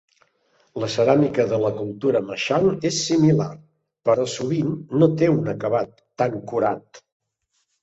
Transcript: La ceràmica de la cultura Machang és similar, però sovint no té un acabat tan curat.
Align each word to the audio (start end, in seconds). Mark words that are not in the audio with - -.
La 0.83 0.87
ceràmica 0.93 1.43
de 1.51 1.59
la 1.63 1.69
cultura 1.75 2.21
Machang 2.29 2.65
és 2.91 3.03
similar, 3.11 3.49
però 4.11 4.27
sovint 4.39 4.73
no 5.03 5.11
té 5.23 5.31
un 5.37 5.55
acabat 5.57 6.05
tan 6.25 6.43
curat. 6.55 7.07